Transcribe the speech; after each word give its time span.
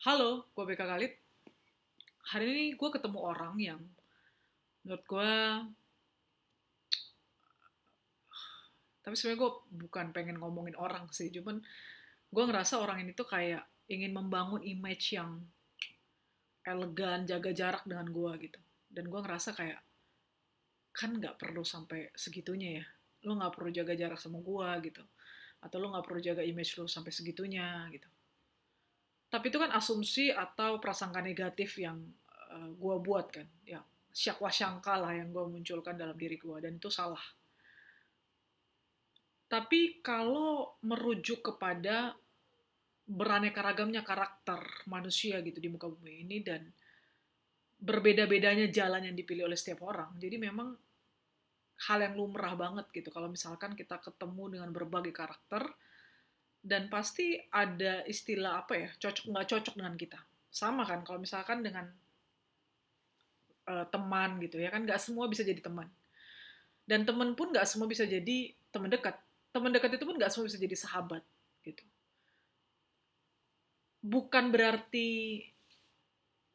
Halo, 0.00 0.48
gue 0.56 0.64
BK 0.64 0.80
Khalid. 0.80 1.12
Hari 2.32 2.46
ini 2.48 2.64
gue 2.72 2.88
ketemu 2.88 3.20
orang 3.20 3.52
yang 3.60 3.84
menurut 4.80 5.04
gue 5.04 5.32
tapi 9.04 9.12
sebenarnya 9.12 9.40
gue 9.44 9.52
bukan 9.84 10.06
pengen 10.16 10.40
ngomongin 10.40 10.72
orang 10.80 11.04
sih, 11.12 11.28
cuman 11.28 11.60
gue 12.32 12.44
ngerasa 12.48 12.80
orang 12.80 13.04
ini 13.04 13.12
tuh 13.12 13.28
kayak 13.28 13.60
ingin 13.92 14.16
membangun 14.16 14.64
image 14.64 15.20
yang 15.20 15.36
elegan, 16.64 17.28
jaga 17.28 17.52
jarak 17.52 17.84
dengan 17.84 18.08
gue 18.08 18.32
gitu. 18.48 18.60
Dan 18.88 19.04
gue 19.04 19.20
ngerasa 19.20 19.52
kayak 19.52 19.84
kan 20.96 21.12
nggak 21.12 21.36
perlu 21.36 21.60
sampai 21.60 22.08
segitunya 22.16 22.80
ya. 22.80 22.84
Lo 23.28 23.36
nggak 23.36 23.52
perlu 23.52 23.68
jaga 23.68 23.92
jarak 23.92 24.16
sama 24.16 24.40
gue 24.40 24.68
gitu. 24.80 25.04
Atau 25.60 25.76
lo 25.76 25.92
nggak 25.92 26.08
perlu 26.08 26.24
jaga 26.24 26.40
image 26.40 26.80
lo 26.80 26.88
sampai 26.88 27.12
segitunya 27.12 27.84
gitu 27.92 28.08
tapi 29.30 29.46
itu 29.48 29.58
kan 29.62 29.70
asumsi 29.70 30.34
atau 30.34 30.82
prasangka 30.82 31.22
negatif 31.22 31.78
yang 31.78 32.02
uh, 32.50 32.66
eh, 32.66 32.70
gue 32.74 32.96
buat 32.98 33.26
kan. 33.30 33.46
Ya 33.62 33.80
syakwa 34.10 34.50
syangka 34.50 34.98
lah 34.98 35.14
yang 35.14 35.30
gue 35.30 35.46
munculkan 35.46 35.94
dalam 35.94 36.18
diri 36.18 36.34
gue 36.34 36.56
dan 36.58 36.76
itu 36.76 36.90
salah. 36.90 37.22
Tapi 39.50 40.02
kalau 40.02 40.78
merujuk 40.82 41.42
kepada 41.42 42.14
beraneka 43.10 43.62
ragamnya 43.62 44.06
karakter 44.06 44.62
manusia 44.86 45.42
gitu 45.42 45.58
di 45.58 45.66
muka 45.66 45.90
bumi 45.90 46.22
ini 46.26 46.38
dan 46.46 46.62
berbeda-bedanya 47.82 48.70
jalan 48.70 49.10
yang 49.10 49.16
dipilih 49.18 49.50
oleh 49.50 49.58
setiap 49.58 49.82
orang 49.82 50.14
jadi 50.20 50.38
memang 50.38 50.78
hal 51.88 51.98
yang 52.04 52.14
lumrah 52.14 52.52
banget 52.58 52.86
gitu. 52.92 53.08
Kalau 53.08 53.32
misalkan 53.32 53.72
kita 53.72 53.96
ketemu 54.04 54.58
dengan 54.58 54.68
berbagai 54.68 55.16
karakter 55.16 55.64
dan 56.60 56.92
pasti 56.92 57.40
ada 57.48 58.04
istilah 58.04 58.64
apa 58.64 58.76
ya 58.76 58.88
cocok 59.00 59.32
nggak 59.32 59.48
cocok 59.48 59.74
dengan 59.80 59.94
kita. 59.96 60.20
Sama 60.52 60.84
kan 60.84 61.00
kalau 61.06 61.20
misalkan 61.22 61.64
dengan 61.64 61.88
uh, 63.68 63.86
teman 63.88 64.36
gitu 64.44 64.60
ya 64.60 64.68
kan 64.68 64.84
nggak 64.84 65.00
semua 65.00 65.26
bisa 65.26 65.40
jadi 65.40 65.60
teman. 65.64 65.88
Dan 66.84 67.08
teman 67.08 67.32
pun 67.32 67.54
nggak 67.54 67.64
semua 67.64 67.88
bisa 67.88 68.04
jadi 68.04 68.52
teman 68.68 68.92
dekat. 68.92 69.16
Teman 69.50 69.72
dekat 69.72 69.96
itu 69.96 70.04
pun 70.04 70.20
nggak 70.20 70.30
semua 70.30 70.46
bisa 70.52 70.60
jadi 70.60 70.76
sahabat 70.76 71.24
gitu. 71.64 71.84
Bukan 74.00 74.52
berarti 74.52 75.40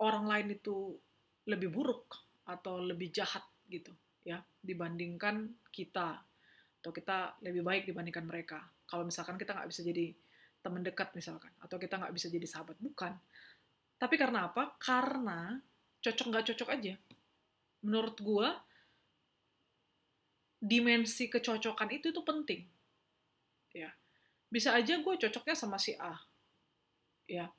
orang 0.02 0.26
lain 0.28 0.48
itu 0.58 0.98
lebih 1.46 1.70
buruk 1.72 2.18
atau 2.46 2.82
lebih 2.82 3.10
jahat 3.10 3.42
gitu 3.70 3.94
ya 4.26 4.42
dibandingkan 4.62 5.54
kita 5.70 6.22
atau 6.86 6.94
kita 6.94 7.42
lebih 7.42 7.66
baik 7.66 7.90
dibandingkan 7.90 8.30
mereka. 8.30 8.62
Kalau 8.86 9.02
misalkan 9.02 9.42
kita 9.42 9.58
nggak 9.58 9.74
bisa 9.74 9.82
jadi 9.82 10.14
teman 10.62 10.86
dekat 10.86 11.18
misalkan 11.18 11.50
atau 11.58 11.82
kita 11.82 11.98
nggak 11.98 12.14
bisa 12.14 12.30
jadi 12.30 12.46
sahabat 12.46 12.78
bukan. 12.78 13.18
Tapi 13.98 14.16
karena 14.22 14.54
apa? 14.54 14.78
Karena 14.78 15.58
cocok 16.06 16.30
nggak 16.30 16.46
cocok 16.54 16.70
aja. 16.70 16.94
Menurut 17.82 18.22
gue 18.22 18.48
dimensi 20.62 21.26
kecocokan 21.26 21.90
itu 21.90 22.14
itu 22.14 22.22
penting. 22.22 22.62
Ya. 23.74 23.90
Bisa 24.54 24.78
aja 24.78 25.02
gue 25.02 25.14
cocoknya 25.18 25.58
sama 25.58 25.82
si 25.82 25.98
A. 25.98 26.14
Ya. 27.26 27.50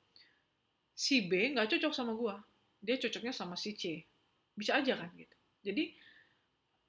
Si 0.95 1.27
B 1.27 1.51
nggak 1.51 1.67
cocok 1.75 1.91
sama 1.91 2.15
gue 2.15 2.35
dia 2.79 2.95
cocoknya 2.95 3.35
sama 3.35 3.59
si 3.59 3.75
C. 3.75 4.07
Bisa 4.55 4.79
aja 4.79 4.95
kan 4.95 5.11
gitu. 5.19 5.35
Jadi 5.67 6.06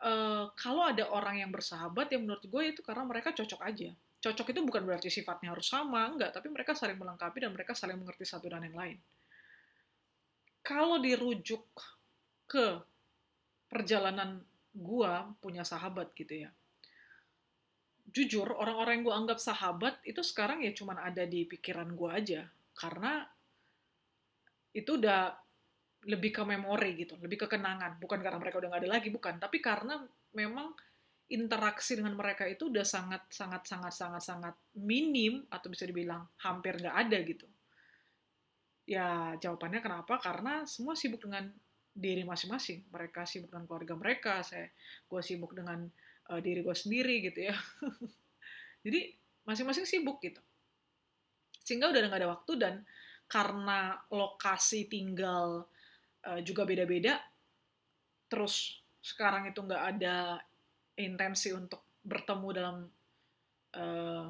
uh, 0.03 0.51
kalau 0.59 0.83
ada 0.87 1.09
orang 1.11 1.43
yang 1.43 1.51
bersahabat 1.51 2.11
ya 2.13 2.19
menurut 2.19 2.45
gue 2.45 2.63
itu 2.77 2.81
karena 2.83 3.05
mereka 3.07 3.35
cocok 3.35 3.61
aja 3.65 3.91
cocok 4.19 4.51
itu 4.51 4.61
bukan 4.67 4.83
berarti 4.83 5.09
sifatnya 5.11 5.55
harus 5.55 5.71
sama, 5.71 6.11
enggak, 6.11 6.35
tapi 6.35 6.51
mereka 6.51 6.75
saling 6.75 6.99
melengkapi 6.99 7.39
dan 7.39 7.55
mereka 7.55 7.73
saling 7.75 7.95
mengerti 7.95 8.27
satu 8.27 8.51
dan 8.51 8.67
yang 8.67 8.75
lain. 8.75 8.99
Kalau 10.67 10.99
dirujuk 10.99 11.63
ke 12.51 12.83
perjalanan 13.71 14.43
gua 14.75 15.31
punya 15.39 15.63
sahabat 15.63 16.11
gitu 16.19 16.49
ya. 16.49 16.51
Jujur, 18.11 18.51
orang-orang 18.59 19.01
yang 19.01 19.05
gua 19.07 19.17
anggap 19.23 19.39
sahabat 19.39 20.03
itu 20.03 20.21
sekarang 20.27 20.67
ya 20.67 20.75
cuman 20.75 20.99
ada 20.99 21.23
di 21.23 21.47
pikiran 21.47 21.95
gua 21.95 22.19
aja. 22.19 22.51
Karena 22.75 23.23
itu 24.75 24.99
udah 24.99 25.31
lebih 26.07 26.31
ke 26.31 26.43
memori 26.47 26.95
gitu, 26.95 27.19
lebih 27.19 27.47
ke 27.47 27.59
kenangan. 27.59 27.99
Bukan 27.99 28.23
karena 28.23 28.39
mereka 28.39 28.63
udah 28.63 28.69
gak 28.71 28.83
ada 28.87 28.91
lagi, 28.95 29.09
bukan. 29.11 29.35
Tapi 29.43 29.59
karena 29.59 29.99
memang 30.37 30.71
interaksi 31.29 31.93
dengan 31.93 32.17
mereka 32.17 32.49
itu 32.49 32.73
udah 32.73 32.85
sangat 32.85 33.29
sangat 33.29 33.69
sangat 33.69 33.93
sangat 33.93 34.23
sangat 34.25 34.55
minim 34.81 35.45
atau 35.53 35.69
bisa 35.69 35.85
dibilang 35.85 36.25
hampir 36.41 36.81
nggak 36.81 36.97
ada 36.97 37.19
gitu. 37.21 37.47
Ya 38.89 39.37
jawabannya 39.37 39.85
kenapa? 39.85 40.17
Karena 40.17 40.65
semua 40.65 40.97
sibuk 40.97 41.21
dengan 41.21 41.53
diri 41.93 42.25
masing-masing. 42.25 42.89
Mereka 42.89 43.29
sibuk 43.29 43.53
dengan 43.53 43.69
keluarga 43.69 43.95
mereka, 43.99 44.41
saya 44.41 44.73
gue 45.05 45.21
sibuk 45.21 45.53
dengan 45.53 45.85
uh, 46.33 46.41
diri 46.41 46.65
gue 46.65 46.73
sendiri 46.73 47.21
gitu 47.29 47.53
ya. 47.53 47.57
Jadi 48.89 49.13
masing-masing 49.45 49.85
sibuk 49.85 50.25
gitu. 50.25 50.41
Sehingga 51.61 51.93
udah 51.93 52.01
nggak 52.09 52.21
ada 52.25 52.33
waktu 52.33 52.53
dan 52.57 52.75
karena 53.29 54.01
lokasi 54.09 54.89
tinggal 54.89 55.69
uh, 56.27 56.41
juga 56.43 56.67
beda-beda, 56.67 57.21
terus 58.27 58.83
sekarang 58.99 59.51
itu 59.51 59.61
nggak 59.63 59.85
ada 59.97 60.43
intensi 60.99 61.55
untuk 61.55 61.87
bertemu 62.03 62.49
dalam 62.51 62.77
uh, 63.79 64.27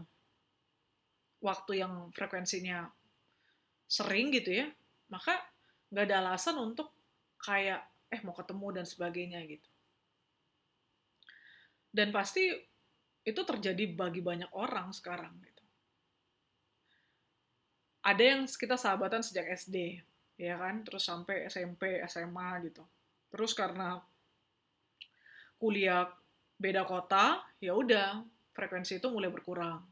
waktu 1.40 1.72
yang 1.80 2.10
frekuensinya 2.12 2.90
sering 3.88 4.34
gitu 4.34 4.64
ya, 4.64 4.66
maka 5.08 5.38
nggak 5.88 6.04
ada 6.04 6.16
alasan 6.28 6.60
untuk 6.60 6.92
kayak 7.40 7.80
eh 8.12 8.20
mau 8.24 8.36
ketemu 8.36 8.82
dan 8.82 8.84
sebagainya 8.84 9.40
gitu. 9.48 9.70
Dan 11.88 12.12
pasti 12.12 12.52
itu 13.24 13.40
terjadi 13.44 13.84
bagi 13.92 14.20
banyak 14.20 14.52
orang 14.52 14.92
sekarang 14.92 15.36
gitu. 15.44 15.64
Ada 18.04 18.22
yang 18.24 18.40
kita 18.48 18.76
sahabatan 18.80 19.20
sejak 19.20 19.52
SD, 19.52 20.00
ya 20.38 20.54
kan, 20.56 20.86
terus 20.86 21.02
sampai 21.02 21.50
SMP, 21.50 21.98
SMA 22.06 22.62
gitu. 22.64 22.86
Terus 23.28 23.52
karena 23.52 23.98
kuliah 25.58 26.06
beda 26.54 26.86
kota, 26.86 27.42
ya 27.58 27.74
udah 27.74 28.22
frekuensi 28.54 29.02
itu 29.02 29.08
mulai 29.10 29.28
berkurang. 29.28 29.82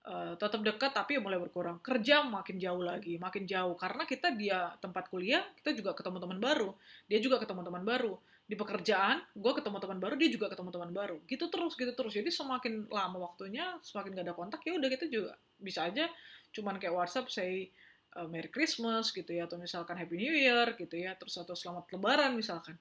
Uh, 0.00 0.32
tetap 0.40 0.64
dekat 0.64 0.96
tapi 0.96 1.20
mulai 1.20 1.36
berkurang. 1.36 1.82
Kerja 1.84 2.24
makin 2.24 2.56
jauh 2.56 2.80
lagi, 2.80 3.20
makin 3.20 3.44
jauh 3.44 3.76
karena 3.76 4.08
kita 4.08 4.32
dia 4.32 4.72
tempat 4.80 5.12
kuliah, 5.12 5.44
kita 5.60 5.76
juga 5.76 5.92
ketemu 5.92 6.22
teman 6.22 6.38
baru, 6.40 6.72
dia 7.10 7.18
juga 7.20 7.36
ketemu 7.36 7.66
teman 7.66 7.84
baru. 7.84 8.14
Di 8.50 8.58
pekerjaan, 8.58 9.22
gue 9.30 9.52
ketemu 9.54 9.78
teman 9.78 9.98
baru, 10.02 10.14
dia 10.18 10.26
juga 10.26 10.50
ketemu 10.50 10.70
teman 10.74 10.90
baru. 10.90 11.16
Gitu 11.28 11.44
terus, 11.52 11.78
gitu 11.78 11.92
terus. 11.94 12.10
Jadi 12.10 12.34
semakin 12.34 12.90
lama 12.90 13.30
waktunya, 13.30 13.78
semakin 13.78 14.10
gak 14.18 14.26
ada 14.26 14.34
kontak, 14.34 14.58
ya 14.66 14.74
udah 14.74 14.88
gitu 14.90 15.06
juga 15.06 15.38
bisa 15.60 15.86
aja 15.86 16.08
cuman 16.50 16.82
kayak 16.82 16.94
WhatsApp 16.94 17.30
say 17.30 17.70
uh, 18.16 18.26
Merry 18.26 18.50
Christmas 18.50 19.14
gitu 19.14 19.30
ya 19.30 19.46
atau 19.46 19.60
misalkan 19.60 19.94
Happy 19.98 20.16
New 20.16 20.34
Year 20.34 20.74
gitu 20.74 20.94
ya 20.96 21.14
terus 21.14 21.36
atau 21.38 21.54
selamat 21.54 21.90
lebaran 21.94 22.34
misalkan. 22.34 22.74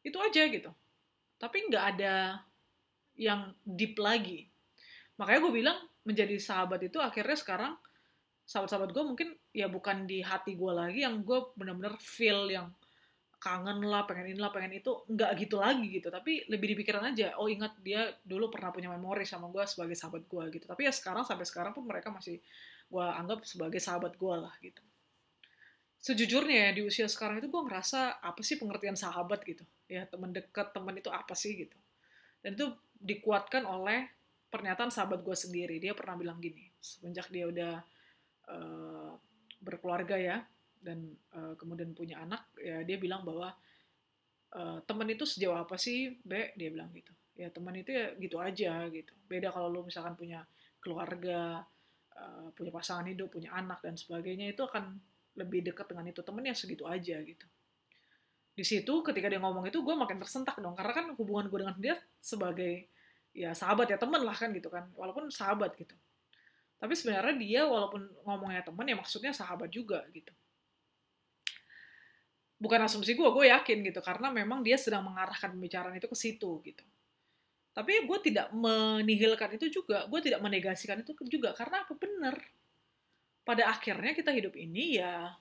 Itu 0.00 0.20
aja 0.20 0.44
gitu 0.48 0.72
tapi 1.38 1.66
nggak 1.68 1.84
ada 1.96 2.40
yang 3.18 3.52
deep 3.62 3.98
lagi 3.98 4.48
makanya 5.20 5.40
gue 5.44 5.52
bilang 5.52 5.78
menjadi 6.02 6.40
sahabat 6.40 6.88
itu 6.88 6.98
akhirnya 6.98 7.36
sekarang 7.38 7.72
sahabat-sahabat 8.44 8.90
gue 8.96 9.04
mungkin 9.04 9.28
ya 9.54 9.70
bukan 9.70 10.04
di 10.08 10.20
hati 10.20 10.58
gue 10.58 10.72
lagi 10.72 11.04
yang 11.06 11.20
gue 11.20 11.52
bener-bener 11.56 11.96
feel 12.00 12.48
yang 12.50 12.72
kangen 13.44 13.84
lah, 13.84 14.08
pengen 14.08 14.32
ini 14.32 14.40
lah, 14.40 14.48
pengen 14.48 14.80
itu, 14.80 15.04
nggak 15.04 15.36
gitu 15.36 15.60
lagi 15.60 15.84
gitu. 15.92 16.08
Tapi 16.08 16.48
lebih 16.48 16.72
di 16.72 16.76
pikiran 16.80 17.12
aja, 17.12 17.36
oh 17.36 17.44
ingat 17.44 17.76
dia 17.84 18.08
dulu 18.24 18.48
pernah 18.48 18.72
punya 18.72 18.88
memori 18.88 19.28
sama 19.28 19.52
gue 19.52 19.68
sebagai 19.68 19.92
sahabat 19.92 20.24
gue 20.24 20.44
gitu. 20.48 20.64
Tapi 20.64 20.88
ya 20.88 20.92
sekarang, 20.96 21.28
sampai 21.28 21.44
sekarang 21.44 21.76
pun 21.76 21.84
mereka 21.84 22.08
masih 22.08 22.40
gue 22.88 23.06
anggap 23.06 23.42
sebagai 23.44 23.80
sahabat 23.82 24.16
gue 24.16 24.34
lah 24.34 24.54
gitu. 24.62 24.82
Sejujurnya 26.04 26.68
ya 26.68 26.70
di 26.76 26.82
usia 26.84 27.08
sekarang 27.08 27.40
itu 27.40 27.48
gue 27.48 27.62
ngerasa 27.64 28.20
apa 28.20 28.40
sih 28.44 28.60
pengertian 28.60 28.92
sahabat 28.92 29.40
gitu? 29.48 29.64
Ya 29.88 30.04
teman 30.04 30.36
dekat 30.36 30.76
teman 30.76 30.92
itu 30.96 31.08
apa 31.08 31.32
sih 31.32 31.56
gitu? 31.56 31.76
Dan 32.44 32.60
itu 32.60 32.68
dikuatkan 33.00 33.64
oleh 33.64 34.12
pernyataan 34.52 34.92
sahabat 34.92 35.24
gue 35.24 35.32
sendiri. 35.32 35.80
Dia 35.80 35.96
pernah 35.96 36.20
bilang 36.20 36.38
gini 36.38 36.68
semenjak 36.76 37.32
dia 37.32 37.48
udah 37.48 37.74
uh, 38.52 39.12
berkeluarga 39.64 40.20
ya 40.20 40.36
dan 40.84 41.08
uh, 41.32 41.56
kemudian 41.56 41.96
punya 41.96 42.20
anak 42.20 42.52
ya 42.60 42.84
dia 42.84 43.00
bilang 43.00 43.24
bahwa 43.24 43.56
uh, 44.52 44.78
teman 44.84 45.08
itu 45.08 45.24
sejauh 45.24 45.56
apa 45.56 45.80
sih 45.80 46.20
be? 46.20 46.52
Dia 46.54 46.68
bilang 46.68 46.92
gitu. 46.92 47.16
Ya 47.34 47.48
teman 47.48 47.74
itu 47.74 47.90
ya 47.90 48.12
gitu 48.20 48.36
aja 48.38 48.92
gitu. 48.92 49.12
Beda 49.24 49.48
kalau 49.50 49.72
lu 49.72 49.80
misalkan 49.88 50.14
punya 50.14 50.44
keluarga 50.84 51.64
uh, 52.18 52.48
punya 52.54 52.70
pasangan 52.74 53.06
hidup 53.06 53.30
punya 53.30 53.52
anak 53.54 53.82
dan 53.82 53.94
sebagainya 53.98 54.54
itu 54.54 54.62
akan 54.64 54.98
lebih 55.34 55.66
dekat 55.66 55.90
dengan 55.90 56.10
itu 56.10 56.20
temennya 56.22 56.54
segitu 56.54 56.86
aja 56.86 57.18
gitu 57.22 57.46
di 58.54 58.62
situ 58.62 59.02
ketika 59.02 59.26
dia 59.26 59.42
ngomong 59.42 59.66
itu 59.66 59.82
gue 59.82 59.94
makin 59.98 60.22
tersentak 60.22 60.54
dong 60.62 60.78
karena 60.78 60.94
kan 60.94 61.06
hubungan 61.18 61.50
gue 61.50 61.58
dengan 61.58 61.76
dia 61.78 61.98
sebagai 62.22 62.86
ya 63.34 63.50
sahabat 63.50 63.90
ya 63.90 63.98
temen 63.98 64.22
lah 64.22 64.32
kan 64.32 64.54
gitu 64.54 64.70
kan 64.70 64.86
walaupun 64.94 65.26
sahabat 65.28 65.74
gitu 65.74 65.98
Tapi 66.78 66.92
sebenarnya 66.92 67.34
dia 67.40 67.62
walaupun 67.64 68.04
ngomongnya 68.28 68.60
teman 68.60 68.84
ya 68.84 68.92
maksudnya 68.92 69.32
sahabat 69.32 69.72
juga 69.72 70.04
gitu. 70.12 70.28
Bukan 72.60 72.76
asumsi 72.84 73.16
gue, 73.16 73.24
gue 73.24 73.46
yakin 73.48 73.80
gitu 73.88 74.04
karena 74.04 74.28
memang 74.28 74.60
dia 74.60 74.76
sedang 74.76 75.00
mengarahkan 75.08 75.56
pembicaraan 75.56 75.96
itu 75.96 76.04
ke 76.04 76.16
situ 76.18 76.60
gitu. 76.60 76.84
Tapi 77.74 78.06
gue 78.06 78.18
tidak 78.22 78.54
menihilkan 78.54 79.58
itu 79.58 79.82
juga, 79.82 80.06
gue 80.06 80.20
tidak 80.22 80.38
menegasikan 80.38 81.02
itu 81.02 81.10
juga 81.26 81.50
karena 81.58 81.82
apa 81.82 81.92
benar. 81.98 82.38
Pada 83.42 83.66
akhirnya 83.66 84.14
kita 84.14 84.30
hidup 84.30 84.54
ini 84.54 85.02
ya 85.02 85.34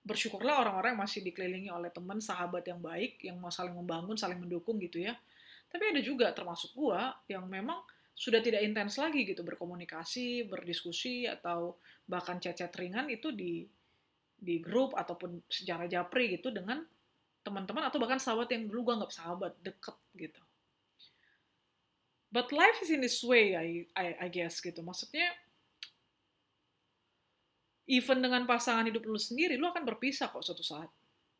bersyukurlah 0.00 0.64
orang-orang 0.64 0.96
yang 0.96 1.02
masih 1.02 1.20
dikelilingi 1.26 1.68
oleh 1.68 1.90
teman, 1.90 2.22
sahabat 2.22 2.64
yang 2.64 2.80
baik, 2.80 3.20
yang 3.26 3.36
mau 3.36 3.52
saling 3.52 3.74
membangun, 3.74 4.14
saling 4.14 4.38
mendukung 4.38 4.78
gitu 4.78 5.02
ya. 5.02 5.18
Tapi 5.66 5.90
ada 5.90 6.00
juga 6.00 6.30
termasuk 6.30 6.72
gue 6.72 7.00
yang 7.28 7.44
memang 7.50 7.82
sudah 8.14 8.38
tidak 8.38 8.62
intens 8.62 8.96
lagi 8.96 9.26
gitu 9.26 9.42
berkomunikasi, 9.42 10.46
berdiskusi 10.46 11.26
atau 11.26 11.76
bahkan 12.06 12.38
chat-chat 12.38 12.70
ringan 12.78 13.10
itu 13.10 13.34
di 13.34 13.66
di 14.40 14.56
grup 14.62 14.96
ataupun 14.96 15.44
secara 15.52 15.84
japri 15.84 16.32
gitu 16.32 16.48
dengan 16.48 16.80
teman-teman 17.44 17.88
atau 17.88 18.00
bahkan 18.00 18.16
sahabat 18.16 18.48
yang 18.52 18.68
dulu 18.68 18.88
gue 18.88 18.94
anggap 19.00 19.12
sahabat 19.12 19.52
deket 19.60 19.96
gitu 20.16 20.40
but 22.30 22.50
life 22.54 22.78
is 22.82 22.90
in 22.90 23.02
this 23.02 23.20
way 23.22 23.54
I, 23.54 23.66
I, 23.94 24.06
I 24.24 24.28
guess 24.32 24.58
gitu. 24.58 24.80
Maksudnya 24.80 25.30
even 27.90 28.22
dengan 28.22 28.46
pasangan 28.46 28.86
hidup 28.86 29.02
lu 29.06 29.18
sendiri 29.18 29.58
lu 29.58 29.66
akan 29.66 29.82
berpisah 29.82 30.30
kok 30.30 30.42
suatu 30.42 30.62
saat 30.62 30.90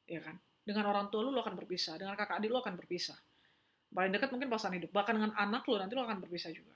ya 0.06 0.20
kan? 0.20 0.36
Dengan 0.60 0.90
orang 0.90 1.08
tua 1.08 1.24
lu 1.24 1.34
lu 1.34 1.40
akan 1.40 1.56
berpisah. 1.56 1.96
Dengan 1.96 2.14
kakak 2.14 2.42
adik 2.42 2.50
lu 2.50 2.60
akan 2.60 2.74
berpisah. 2.76 3.16
Paling 3.90 4.14
dekat 4.14 4.30
mungkin 4.30 4.50
pasangan 4.50 4.76
hidup. 4.78 4.90
Bahkan 4.94 5.14
dengan 5.18 5.32
anak 5.34 5.66
lu 5.66 5.74
nanti 5.78 5.94
lu 5.98 6.02
akan 6.04 6.22
berpisah 6.22 6.52
juga. 6.54 6.74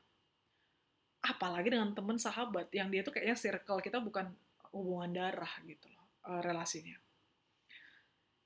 Apalagi 1.25 1.71
dengan 1.71 1.95
teman 1.95 2.19
sahabat 2.19 2.69
yang 2.75 2.91
dia 2.91 3.01
tuh 3.01 3.15
kayaknya 3.15 3.39
circle 3.39 3.81
kita 3.81 3.97
bukan 4.03 4.29
hubungan 4.75 5.15
darah 5.15 5.55
gitu 5.63 5.87
loh 5.87 6.05
uh, 6.27 6.43
relasinya 6.43 6.99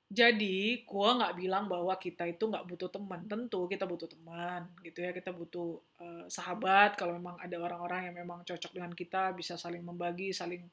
jadi, 0.09 0.89
gue 0.89 1.11
nggak 1.21 1.37
bilang 1.37 1.69
bahwa 1.69 1.93
kita 2.01 2.25
itu 2.25 2.49
nggak 2.49 2.65
butuh 2.65 2.89
teman. 2.89 3.29
Tentu 3.29 3.69
kita 3.69 3.85
butuh 3.85 4.09
teman, 4.09 4.65
gitu 4.81 5.05
ya. 5.05 5.13
Kita 5.13 5.37
butuh 5.37 5.77
uh, 6.01 6.25
sahabat. 6.33 6.97
Kalau 6.97 7.13
memang 7.13 7.37
ada 7.37 7.61
orang-orang 7.61 8.09
yang 8.09 8.17
memang 8.17 8.41
cocok 8.41 8.73
dengan 8.73 8.97
kita, 8.97 9.37
bisa 9.37 9.61
saling 9.61 9.85
membagi, 9.85 10.33
saling 10.33 10.65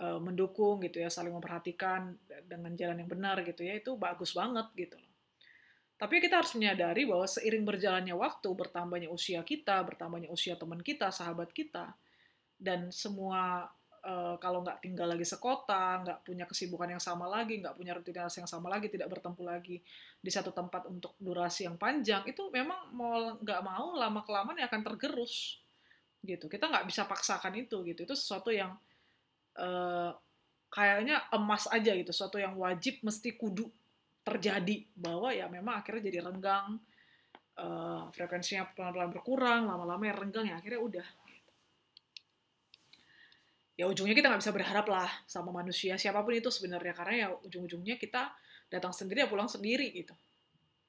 uh, 0.00 0.16
mendukung, 0.16 0.80
gitu 0.80 1.04
ya, 1.04 1.12
saling 1.12 1.36
memperhatikan 1.36 2.16
dengan 2.48 2.72
jalan 2.72 3.04
yang 3.04 3.10
benar, 3.12 3.44
gitu 3.44 3.60
ya. 3.60 3.76
Itu 3.76 4.00
bagus 4.00 4.32
banget, 4.32 4.72
gitu 4.72 4.96
loh. 4.96 5.12
Tapi 5.96 6.20
kita 6.20 6.40
harus 6.40 6.52
menyadari 6.56 7.04
bahwa 7.04 7.24
seiring 7.28 7.64
berjalannya 7.64 8.16
waktu, 8.16 8.48
bertambahnya 8.52 9.08
usia 9.12 9.40
kita, 9.44 9.80
bertambahnya 9.84 10.32
usia 10.32 10.56
teman 10.56 10.80
kita, 10.80 11.12
sahabat 11.12 11.52
kita, 11.52 11.92
dan 12.56 12.88
semua 12.88 13.68
uh, 14.06 14.34
kalau 14.38 14.62
nggak 14.62 14.78
tinggal 14.78 15.10
lagi 15.10 15.26
sekota, 15.26 16.00
nggak 16.06 16.22
punya 16.22 16.46
kesibukan 16.46 16.94
yang 16.94 17.02
sama 17.02 17.26
lagi, 17.26 17.58
nggak 17.58 17.74
punya 17.74 17.92
rutinitas 17.98 18.38
yang 18.38 18.46
sama 18.46 18.70
lagi, 18.70 18.86
tidak 18.86 19.10
bertemu 19.10 19.42
lagi 19.42 19.82
di 20.22 20.30
satu 20.30 20.54
tempat 20.54 20.86
untuk 20.86 21.18
durasi 21.18 21.66
yang 21.66 21.74
panjang, 21.74 22.22
itu 22.30 22.46
memang 22.54 22.94
mau 22.94 23.34
nggak 23.42 23.60
mau 23.66 23.98
lama 23.98 24.22
kelamaan 24.22 24.62
ya 24.62 24.70
akan 24.70 24.82
tergerus 24.86 25.58
gitu. 26.22 26.46
Kita 26.46 26.70
nggak 26.70 26.86
bisa 26.86 27.04
paksakan 27.04 27.52
itu 27.58 27.82
gitu. 27.82 28.06
Itu 28.06 28.14
sesuatu 28.14 28.54
yang 28.54 28.78
uh, 29.58 30.14
kayaknya 30.70 31.26
emas 31.34 31.66
aja 31.66 31.90
gitu, 31.92 32.14
sesuatu 32.14 32.38
yang 32.38 32.54
wajib 32.54 33.02
mesti 33.02 33.34
kudu 33.34 33.66
terjadi 34.26 34.82
bahwa 34.98 35.30
ya 35.30 35.46
memang 35.46 35.82
akhirnya 35.82 36.10
jadi 36.10 36.18
renggang, 36.26 36.78
uh, 37.58 38.10
frekuensinya 38.10 38.74
pelan-pelan 38.74 39.10
berkurang, 39.14 39.62
lama-lama 39.70 40.02
ya 40.02 40.14
renggang 40.14 40.46
ya 40.50 40.58
akhirnya 40.58 40.82
udah 40.82 41.06
ya 43.76 43.84
ujungnya 43.84 44.16
kita 44.16 44.32
nggak 44.32 44.40
bisa 44.40 44.54
berharap 44.56 44.86
lah 44.88 45.10
sama 45.28 45.52
manusia 45.52 46.00
siapa 46.00 46.24
pun 46.24 46.32
itu 46.32 46.48
sebenarnya. 46.48 46.96
Karena 46.96 47.14
ya 47.14 47.28
ujung-ujungnya 47.44 48.00
kita 48.00 48.32
datang 48.72 48.90
sendiri 48.90 49.22
ya 49.24 49.28
pulang 49.28 49.46
sendiri 49.46 49.92
gitu. 49.92 50.16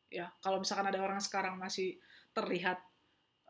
Ya 0.07 0.31
kalau 0.39 0.63
misalkan 0.63 0.88
ada 0.88 1.04
orang 1.04 1.19
sekarang 1.19 1.60
masih 1.60 2.00
terlihat 2.31 2.80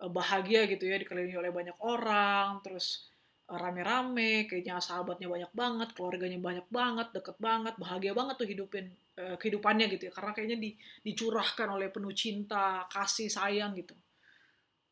eh, 0.01 0.09
bahagia 0.09 0.65
gitu 0.65 0.89
ya 0.89 0.97
dikelilingi 0.97 1.37
oleh 1.37 1.53
banyak 1.53 1.77
orang 1.85 2.65
terus 2.65 3.05
eh, 3.45 3.53
rame-rame 3.53 4.49
kayaknya 4.49 4.81
sahabatnya 4.81 5.29
banyak 5.29 5.51
banget 5.53 5.89
keluarganya 5.93 6.41
banyak 6.41 6.67
banget 6.73 7.07
deket 7.13 7.37
banget 7.37 7.77
bahagia 7.77 8.11
banget 8.17 8.35
tuh 8.41 8.49
hidupin 8.49 8.89
eh, 9.21 9.37
kehidupannya 9.37 9.85
gitu 9.93 10.09
ya. 10.09 10.13
Karena 10.17 10.33
kayaknya 10.33 10.57
di, 10.57 10.73
dicurahkan 11.05 11.69
oleh 11.69 11.93
penuh 11.93 12.11
cinta 12.17 12.89
kasih 12.89 13.29
sayang 13.29 13.77
gitu. 13.77 13.93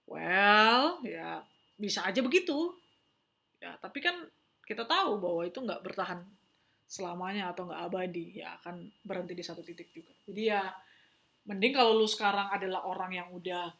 Well 0.05 1.01
ya 1.01 1.41
bisa 1.81 2.05
aja 2.05 2.21
begitu 2.21 2.84
ya 3.65 3.73
tapi 3.81 3.97
kan 3.97 4.13
kita 4.61 4.85
tahu 4.85 5.17
bahwa 5.17 5.41
itu 5.41 5.57
nggak 5.57 5.81
bertahan 5.81 6.21
selamanya 6.85 7.49
atau 7.49 7.65
nggak 7.65 7.81
abadi 7.89 8.45
ya 8.45 8.61
akan 8.61 8.85
berhenti 9.01 9.33
di 9.33 9.41
satu 9.41 9.65
titik 9.65 9.89
juga. 9.89 10.13
Jadi 10.29 10.41
ya 10.45 10.69
mending 11.49 11.73
kalau 11.73 11.97
lu 11.97 12.05
sekarang 12.05 12.53
adalah 12.53 12.85
orang 12.85 13.11
yang 13.13 13.27
udah 13.33 13.73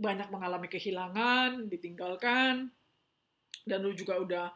banyak 0.00 0.28
mengalami 0.32 0.68
kehilangan 0.72 1.68
ditinggalkan 1.68 2.72
dan 3.68 3.78
lu 3.84 3.92
juga 3.92 4.16
udah 4.16 4.46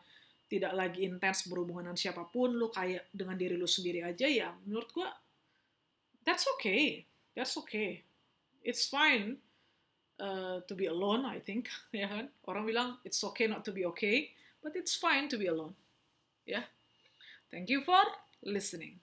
tidak 0.49 0.73
lagi 0.77 1.09
intens 1.09 1.49
berhubungan 1.49 1.93
dengan 1.93 1.99
siapa 2.01 2.29
pun 2.29 2.53
lu 2.53 2.69
kayak 2.69 3.09
dengan 3.13 3.37
diri 3.37 3.57
lu 3.57 3.69
sendiri 3.69 4.05
aja 4.05 4.29
ya 4.29 4.53
menurut 4.65 4.89
gua 4.93 5.13
that's 6.25 6.45
okay. 6.57 7.05
That's 7.33 7.57
okay. 7.65 8.05
It's 8.61 8.89
fine 8.89 9.41
uh, 10.23 10.63
to 10.71 10.75
be 10.79 10.87
alone 10.87 11.27
I 11.27 11.43
think 11.43 11.67
ya 11.93 12.07
kan 12.07 12.31
orang 12.47 12.65
bilang 12.65 12.89
it's 13.03 13.19
okay 13.35 13.51
not 13.51 13.67
to 13.67 13.75
be 13.75 13.83
okay 13.91 14.31
but 14.63 14.79
it's 14.79 14.95
fine 14.95 15.27
to 15.29 15.37
be 15.37 15.51
alone. 15.51 15.75
Yeah. 16.47 16.71
Thank 17.51 17.69
you 17.69 17.83
for 17.83 17.99
listening. 18.47 19.02